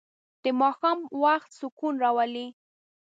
[0.43, 2.47] د ماښام وخت سکون راولي.